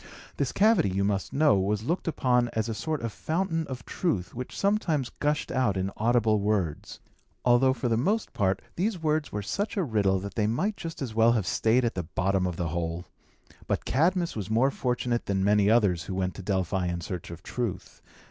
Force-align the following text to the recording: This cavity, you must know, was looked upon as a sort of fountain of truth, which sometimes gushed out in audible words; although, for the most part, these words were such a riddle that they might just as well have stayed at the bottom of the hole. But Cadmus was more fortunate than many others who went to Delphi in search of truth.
This 0.37 0.51
cavity, 0.51 0.89
you 0.89 1.03
must 1.03 1.31
know, 1.31 1.59
was 1.59 1.83
looked 1.83 2.07
upon 2.07 2.49
as 2.53 2.67
a 2.67 2.73
sort 2.73 3.03
of 3.03 3.11
fountain 3.13 3.67
of 3.67 3.85
truth, 3.85 4.33
which 4.33 4.57
sometimes 4.57 5.11
gushed 5.19 5.51
out 5.51 5.77
in 5.77 5.91
audible 5.95 6.39
words; 6.39 6.99
although, 7.45 7.71
for 7.71 7.87
the 7.87 7.97
most 7.97 8.33
part, 8.33 8.63
these 8.75 8.97
words 9.03 9.31
were 9.31 9.43
such 9.43 9.77
a 9.77 9.83
riddle 9.83 10.17
that 10.19 10.33
they 10.33 10.47
might 10.47 10.75
just 10.75 11.03
as 11.03 11.13
well 11.13 11.33
have 11.33 11.45
stayed 11.45 11.85
at 11.85 11.93
the 11.93 12.01
bottom 12.01 12.47
of 12.47 12.55
the 12.55 12.69
hole. 12.69 13.05
But 13.67 13.85
Cadmus 13.85 14.35
was 14.35 14.49
more 14.49 14.71
fortunate 14.71 15.27
than 15.27 15.43
many 15.43 15.69
others 15.69 16.05
who 16.05 16.15
went 16.15 16.33
to 16.33 16.41
Delphi 16.41 16.87
in 16.87 17.01
search 17.01 17.29
of 17.29 17.43
truth. 17.43 18.01